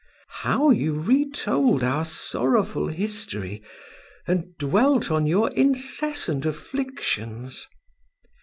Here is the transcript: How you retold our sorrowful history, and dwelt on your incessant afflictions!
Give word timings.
How 0.41 0.71
you 0.71 0.99
retold 0.99 1.83
our 1.83 2.05
sorrowful 2.05 2.87
history, 2.87 3.61
and 4.25 4.57
dwelt 4.57 5.11
on 5.11 5.27
your 5.27 5.51
incessant 5.51 6.43
afflictions! 6.43 7.67